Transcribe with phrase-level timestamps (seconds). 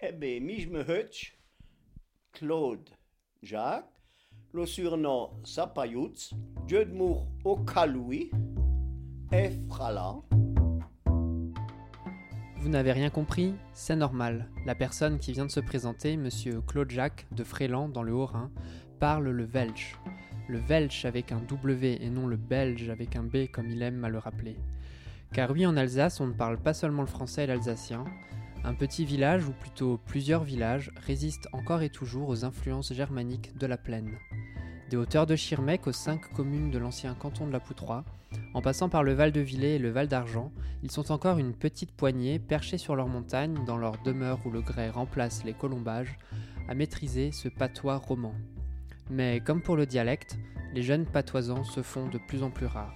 [0.00, 1.36] Eh bien, mi je me hutch,
[2.30, 2.88] Claude
[3.42, 3.90] Jacques,
[4.52, 6.36] le surnom Sapayouts,
[6.68, 8.30] Dieu de mour au Caloui,
[9.32, 10.14] et Frala.
[12.58, 14.48] Vous n'avez rien compris C'est normal.
[14.66, 18.52] La personne qui vient de se présenter, monsieur Claude Jacques de Fréland dans le Haut-Rhin,
[19.00, 19.96] parle le welsh.
[20.46, 24.04] Le welsh avec un W et non le belge avec un B comme il aime
[24.04, 24.58] à le rappeler.
[25.32, 28.04] Car oui, en Alsace, on ne parle pas seulement le français et l'alsacien.
[28.64, 33.66] Un petit village, ou plutôt plusieurs villages, résistent encore et toujours aux influences germaniques de
[33.66, 34.18] la plaine.
[34.90, 38.04] Des hauteurs de Schirmeck aux cinq communes de l'ancien canton de la Poutroie,
[38.54, 40.50] en passant par le Val de Villers et le Val d'Argent,
[40.82, 44.60] ils sont encore une petite poignée perchés sur leur montagne, dans leur demeure où le
[44.60, 46.18] grès remplace les colombages,
[46.68, 48.34] à maîtriser ce patois roman.
[49.10, 50.38] Mais comme pour le dialecte,
[50.74, 52.94] les jeunes patoisans se font de plus en plus rares.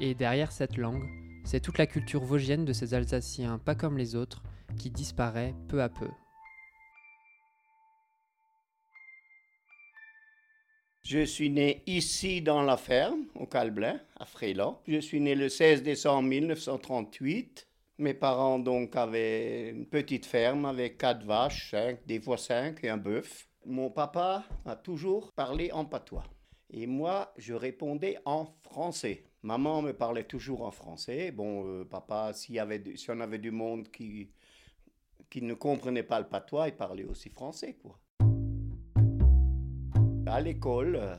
[0.00, 1.08] Et derrière cette langue,
[1.44, 4.42] c'est toute la culture vosgienne de ces Alsaciens pas comme les autres
[4.78, 6.08] qui disparaît peu à peu.
[11.08, 14.80] Je suis né ici dans la ferme, au Calblin, à Fréland.
[14.88, 17.68] Je suis né le 16 décembre 1938.
[17.98, 22.96] Mes parents donc avaient une petite ferme avec quatre vaches, des fois cinq et un
[22.96, 23.48] bœuf.
[23.64, 26.24] Mon papa a toujours parlé en patois.
[26.70, 29.22] Et moi, je répondais en français.
[29.42, 31.30] Maman me parlait toujours en français.
[31.30, 34.32] Bon, euh, papa, y si on avait du monde qui,
[35.30, 37.98] qui ne comprenait pas le patois, il parlait aussi français, quoi.
[40.26, 41.16] À l'école, euh,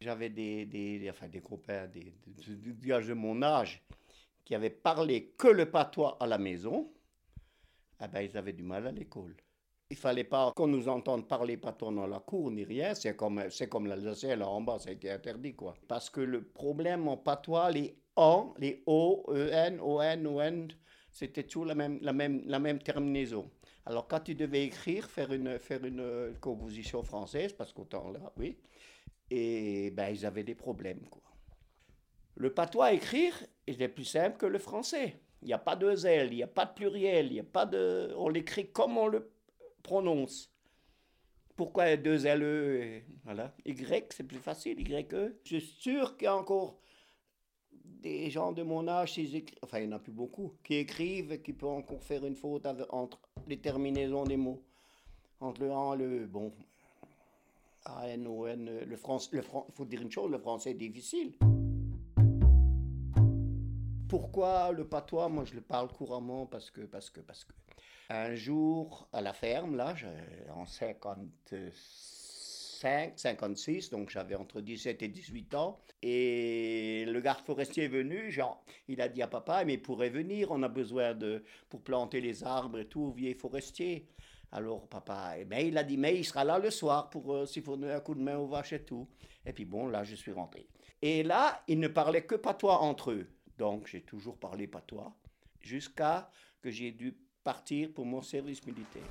[0.00, 3.82] j'avais des, enfin, des copains, des, des, gars de mon âge,
[4.44, 6.90] qui avaient parlé que le patois à la maison.
[7.98, 9.36] Ah ben, ils avaient du mal à l'école.
[9.88, 12.94] Il fallait pas qu'on nous entende parler patois dans la cour ni rien.
[12.94, 15.74] C'est comme, c'est comme l'Alsacien là en bas, ça a été interdit quoi.
[15.86, 20.68] Parce que le problème en patois, les en, les o, en, on, on,
[21.16, 23.50] c'était toujours la même, la même, la même terminaison.
[23.86, 28.10] Alors quand tu devais écrire, faire une, faire une euh, composition française, parce qu'au temps
[28.10, 28.58] là, oui,
[29.30, 31.22] et ben ils avaient des problèmes quoi.
[32.34, 33.34] Le patois à écrire
[33.66, 35.18] était plus simple que le français.
[35.40, 37.44] Il n'y a pas de L, il n'y a pas de pluriel, il n'y a
[37.44, 38.12] pas de.
[38.16, 39.30] On l'écrit comme on le
[39.82, 40.52] prononce.
[41.56, 43.54] Pourquoi deux LE et- Voilà.
[43.64, 45.38] Y, c'est plus facile, YE.
[45.44, 46.78] Je suis sûr qu'il y a encore
[48.02, 49.18] des gens de mon âge,
[49.62, 52.36] enfin il n'y en a plus beaucoup, qui écrivent et qui peuvent encore faire une
[52.36, 54.62] faute entre les terminaisons des mots.
[55.40, 56.26] Entre le A le.
[56.26, 56.52] Bon.
[57.84, 58.80] A, N, O, N.
[58.86, 61.32] Le français, le faut dire une chose, le français est difficile.
[64.08, 65.28] Pourquoi le patois?
[65.28, 67.52] Moi, je le parle couramment parce que, parce que, parce que.
[68.08, 69.94] Un jour, à la ferme, là,
[70.54, 70.64] en
[72.76, 78.30] 55, 56, donc j'avais entre 17 et 18 ans, et le garde forestier est venu,
[78.30, 81.82] genre, il a dit à papa, mais il pourrait venir, on a besoin de, pour
[81.82, 84.08] planter les arbres et tout, vieil forestier.
[84.52, 87.46] Alors papa, eh ben, il a dit, mais il sera là le soir pour euh,
[87.46, 89.08] s'il faut donner un coup de main aux vaches et tout.
[89.44, 90.68] Et puis bon, là, je suis rentré.
[91.02, 93.26] Et là, ils ne parlaient que patois entre eux.
[93.58, 95.14] Donc, j'ai toujours parlé patois,
[95.60, 96.30] jusqu'à
[96.62, 99.02] que j'ai dû partir pour mon service militaire.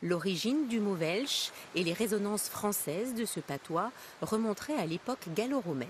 [0.00, 3.90] L'origine du mot welsh et les résonances françaises de ce patois
[4.22, 5.88] remonteraient à l'époque gallo-romaine.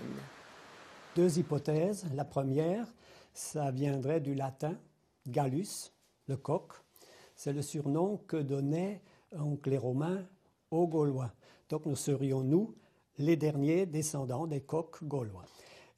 [1.15, 2.05] Deux hypothèses.
[2.15, 2.87] La première,
[3.33, 4.75] ça viendrait du latin
[5.27, 5.91] gallus,
[6.27, 6.73] le coq.
[7.35, 10.25] C'est le surnom que donnaient donc, les Romains
[10.71, 11.31] aux Gaulois.
[11.69, 12.75] Donc nous serions, nous,
[13.19, 15.45] les derniers descendants des coqs gaulois.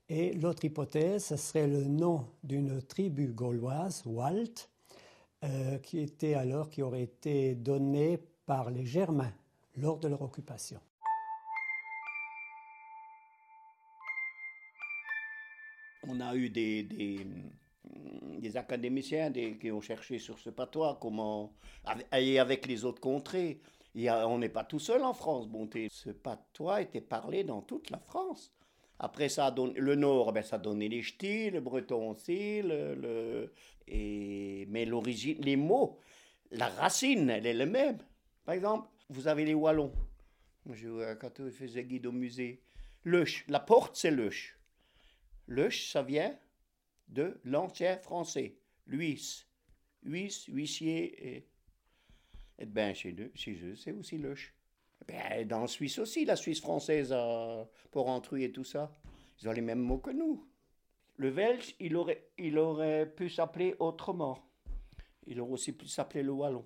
[0.10, 4.68] Et l'autre hypothèse, ce serait le nom d'une tribu gauloise, Walt,
[5.44, 9.34] euh, qui était alors, qui aurait été donné par les Germains
[9.76, 10.80] lors de leur occupation.
[16.08, 21.54] On a eu des, des, académiciens qui ont cherché sur ce patois, comment,
[22.12, 23.62] et avec les autres contrées.
[23.96, 25.88] On n'est pas tout seul en France, bonté.
[25.90, 28.52] Ce patois était parlé dans toute la France.
[29.04, 33.52] Après, ça le Nord, ben, ça donné les ch'tis, le breton aussi, le,
[33.88, 35.98] et, mais l'origine, les mots,
[36.52, 37.98] la racine, elle est la même.
[38.46, 39.92] Par exemple, vous avez les Wallons.
[40.70, 42.62] Euh, Quand je faisais guide au musée,
[43.04, 44.56] le ch- la porte, c'est le ch.
[45.48, 46.38] Le ch, ça vient
[47.08, 48.56] de l'ancien français,
[48.86, 49.46] Luis.
[50.04, 51.48] Luis, huissier et.
[52.60, 54.54] Et ben chez eux, chez eux c'est aussi Leuch.
[55.12, 58.92] Ben, dans la Suisse aussi, la Suisse française, euh, pour entrer et tout ça.
[59.42, 60.48] Ils ont les mêmes mots que nous.
[61.18, 64.40] Le Welsh, il aurait, il aurait pu s'appeler autrement.
[65.28, 66.66] Il aurait aussi pu s'appeler le Wallon.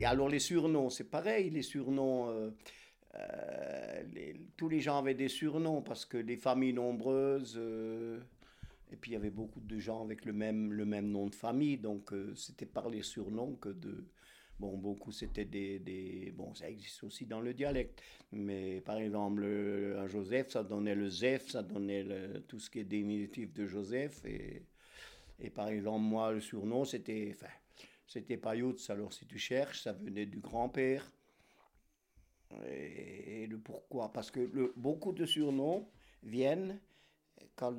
[0.00, 2.28] Et alors les surnoms, c'est pareil, les surnoms.
[2.30, 2.50] euh,
[3.14, 4.02] euh,
[4.56, 7.56] tous les gens avaient des surnoms parce que les familles nombreuses.
[7.58, 8.18] euh,
[8.90, 11.34] et puis il y avait beaucoup de gens avec le même, le même nom de
[11.34, 14.04] famille, donc c'était par les surnoms que de.
[14.58, 16.32] Bon, beaucoup c'était des, des.
[16.32, 18.00] Bon, ça existe aussi dans le dialecte,
[18.32, 22.70] mais par exemple, le- un Joseph, ça donnait le Zef, ça donnait le- tout ce
[22.70, 24.24] qui est diminutif de Joseph.
[24.24, 24.62] Et,
[25.40, 27.30] et par exemple, moi, le surnom, c'était.
[27.34, 27.52] Enfin,
[28.06, 31.10] c'était Payoutz, alors si tu cherches, ça venait du grand-père.
[32.66, 34.12] Et, le pourquoi?
[34.12, 35.88] Parce que beaucoup de surnoms
[36.22, 36.78] viennent
[37.56, 37.74] quand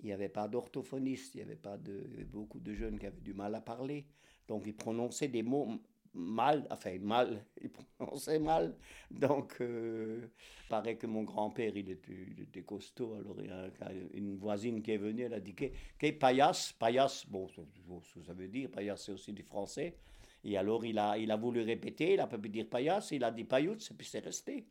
[0.00, 2.72] il n'y avait pas d'orthophoniste, il y avait pas de, il y avait beaucoup de
[2.74, 4.06] jeunes qui avaient du mal à parler.
[4.48, 5.78] Donc ils prononçaient des mots
[6.14, 8.74] mal, enfin mal, ils prononçaient mal.
[9.10, 10.28] Donc, euh,
[10.68, 13.14] paraît que mon grand-père, il était, il costaud.
[13.14, 13.68] Alors il a
[14.14, 16.72] une voisine qui est venue, elle a dit Qu'est paillasse?
[16.72, 19.96] Paillasse, bon, ça veut dire, paillasse c'est aussi du français.
[20.44, 23.24] Et alors il a, il a voulu répéter, il a pas pu dire paillasse, il
[23.24, 24.66] a dit pailloute, et puis c'est resté.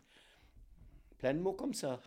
[1.17, 1.99] Plein de mots comme ça.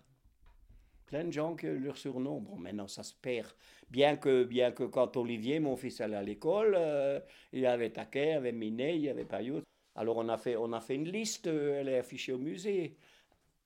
[1.10, 3.48] Plein de gens que leur surnom, bon maintenant ça se perd.
[3.90, 7.18] Bien que, bien que quand Olivier, mon fils, allait à l'école, euh,
[7.52, 9.62] il y avait Taquet, il y avait Minet, il y avait Payout.
[9.96, 12.96] Alors on a fait, on a fait une liste, euh, elle est affichée au musée,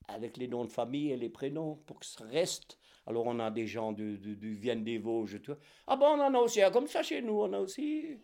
[0.07, 2.79] avec les noms de famille et les prénoms, pour que ça reste.
[3.05, 5.39] Alors on a des gens du, du, Vienne des Vosges.
[5.85, 8.17] Ah bon, on en a aussi, ah, comme ça chez nous, on a aussi.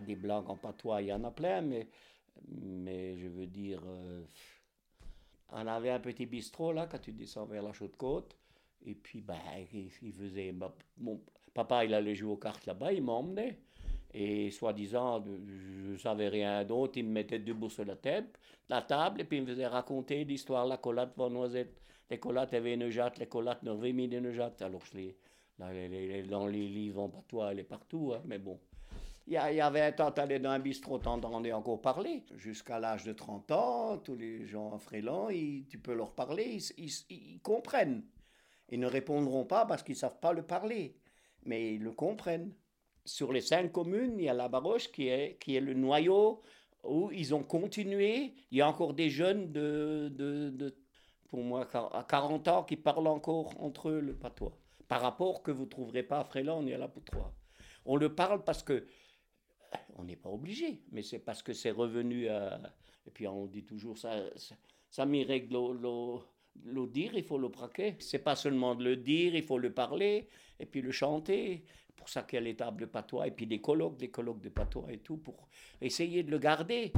[0.00, 1.88] Des blagues en patois, il y en a plein, mais,
[2.48, 4.24] mais je veux dire, euh,
[5.50, 8.36] on avait un petit bistrot là, quand tu descends vers la Chaude-Côte,
[8.84, 9.38] et puis ben,
[9.72, 10.54] il, faisait,
[10.98, 11.20] mon
[11.54, 13.58] papa il allait jouer aux cartes là-bas, il m'emmenait,
[14.12, 18.28] et soi-disant, je ne savais rien d'autre, il me mettait debout sur la table,
[18.68, 21.80] la table, et puis il me faisait raconter l'histoire, la collate von noisette,
[22.10, 25.16] les collates avaient une jatte, les collates n'avaient mis une jatte, alors je les-
[25.58, 28.58] dans les livres en patois, elle est partout, hein, mais bon.
[29.28, 32.24] Il y, a- y avait un temps, tu allais dans un bistrot, t'entendais encore parler.
[32.36, 36.58] Jusqu'à l'âge de 30 ans, tous les gens en frélant, ils- tu peux leur parler,
[36.78, 38.04] ils, comprennent.
[38.70, 40.96] Ils ne répondront pas parce qu'ils ne savent pas le parler,
[41.44, 42.54] mais ils le comprennent.
[43.04, 46.42] Sur les cinq communes, il y a la Baroche qui est, qui est le noyau
[46.82, 48.34] où ils ont continué.
[48.50, 50.74] Il y a encore des jeunes de, de,
[51.28, 54.56] pour moi, à 40 ans qui parlent encore entre eux le patois.
[54.88, 57.34] Par rapport que vous ne trouverez pas à Fréland ni à la Poutroie.
[57.84, 58.86] On le parle parce que
[59.96, 62.60] on n'est pas obligé, mais c'est parce que c'est revenu à...
[63.06, 64.54] Et puis on dit toujours ça, ça,
[64.90, 67.96] ça m'y le, dire, il faut le praquer.
[67.98, 70.28] C'est pas seulement de le dire, il faut le parler,
[70.58, 71.64] et puis le chanter.
[71.96, 74.40] Pour ça qu'il y a les tables de patois, et puis des colloques, des colloques
[74.40, 75.48] de patois et tout, pour
[75.80, 76.92] essayer de le garder.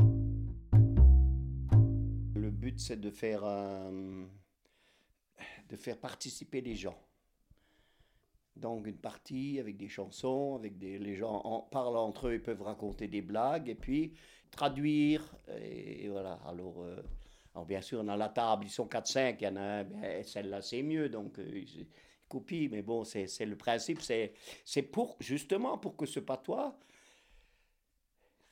[2.35, 4.25] Le but, c'est de faire, euh,
[5.69, 6.99] de faire participer les gens.
[8.61, 12.43] Donc une partie avec des chansons, avec des les gens en, parlent entre eux, ils
[12.43, 14.13] peuvent raconter des blagues et puis
[14.51, 16.39] traduire et, voilà.
[16.47, 17.03] Alors, euh,
[17.55, 19.85] alors, bien sûr on a la table, ils sont 4-5, il y en a un,
[19.85, 21.87] ben, celle-là c'est mieux donc euh, ils,
[22.29, 26.79] copient, mais bon c'est le principe, c'est pour justement pour que ce patois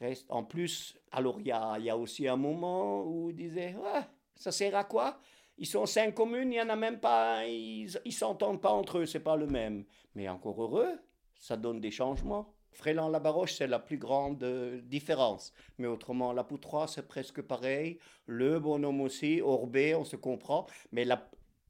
[0.00, 0.26] reste.
[0.28, 4.02] En plus, alors il y a, y a aussi un moment où ils disaient Ouais,
[4.34, 5.20] ça sert à quoi?
[5.58, 8.98] Ils sont cinq communes, il n'y en a même pas, ils ne s'entendent pas entre
[8.98, 9.84] eux, c'est pas le même.
[10.14, 10.98] Mais encore heureux,
[11.38, 12.52] ça donne des changements.
[12.72, 15.52] Fréland-la-Baroche, c'est la plus grande euh, différence.
[15.78, 17.98] Mais autrement, la Poutroie, c'est presque pareil.
[18.26, 20.66] Le bonhomme aussi, Orbé, on se comprend.
[20.92, 21.04] Mais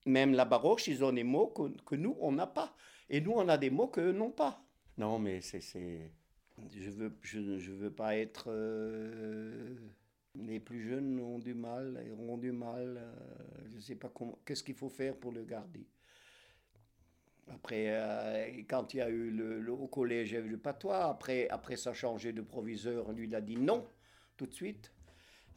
[0.04, 1.47] même la Baroche, ils ont des mots
[1.87, 2.75] que, nous, on n'a pas.
[3.09, 4.61] Et nous, on a des mots qu'eux n'ont pas.
[4.99, 5.61] Non, mais c'est-
[6.75, 8.47] Je veux, je, je veux pas être...
[8.49, 9.76] euh,
[10.38, 12.97] Les plus jeunes ont du mal, auront du mal.
[12.99, 13.12] euh,
[13.71, 14.12] je ne sais pas
[14.47, 15.87] qu'est-ce qu'il faut faire pour le garder.
[17.50, 20.49] Après, euh, quand il y a eu le, le- au collège, il y a eu
[20.49, 21.04] le patois.
[21.07, 23.11] Après, après ça a changé de proviseur.
[23.12, 23.87] Lui, il a dit non,
[24.37, 24.92] tout de suite.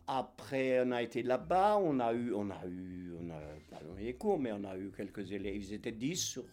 [0.07, 1.77] Après, on a été là-bas.
[1.79, 4.91] On a eu, on a eu, on a pas donné cours, mais on a eu
[4.91, 5.57] quelques élèves.
[5.57, 6.45] Ils étaient 10 sur,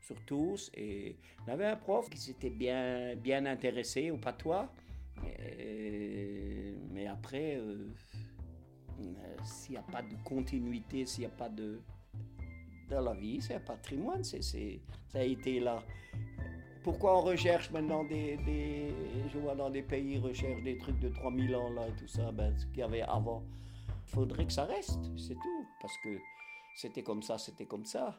[0.00, 0.70] sur tous.
[0.74, 4.72] Et on avait un prof qui s'était bien, bien intéressé au patois.
[7.18, 7.88] Après, euh,
[9.00, 11.80] euh, s'il n'y a pas de continuité, s'il n'y a pas de...
[12.88, 15.82] Dans la vie, c'est un patrimoine, c'est, ça a été là.
[16.82, 18.94] Pourquoi on recherche maintenant des, des...
[19.30, 22.06] Je vois dans des pays, ils recherchent des trucs de 3000 ans là et tout
[22.06, 23.42] ça, ben, ce qu'il y avait avant.
[24.06, 25.66] Il faudrait que ça reste, c'est tout.
[25.82, 26.16] Parce que
[26.76, 28.18] c'était comme ça, c'était comme ça.